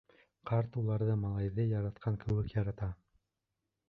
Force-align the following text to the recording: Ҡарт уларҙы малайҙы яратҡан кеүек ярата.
Ҡарт 0.51 0.77
уларҙы 0.83 1.17
малайҙы 1.25 1.65
яратҡан 1.73 2.17
кеүек 2.23 2.49
ярата. 2.55 2.89